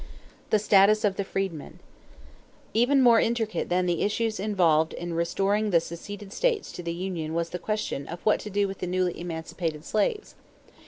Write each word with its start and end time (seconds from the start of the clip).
=The 0.49 0.57
Status 0.57 1.05
of 1.05 1.15
the 1.15 1.23
Freedmen.= 1.23 1.77
Even 2.73 3.03
more 3.03 3.19
intricate 3.19 3.69
than 3.69 3.85
the 3.85 4.01
issues 4.01 4.39
involved 4.39 4.93
in 4.93 5.13
restoring 5.13 5.69
the 5.69 5.79
seceded 5.79 6.33
states 6.33 6.71
to 6.71 6.81
the 6.81 6.91
union 6.91 7.35
was 7.35 7.51
the 7.51 7.59
question 7.59 8.07
of 8.07 8.19
what 8.23 8.39
to 8.39 8.49
do 8.49 8.67
with 8.67 8.79
the 8.79 8.87
newly 8.87 9.19
emancipated 9.21 9.85
slaves. 9.85 10.33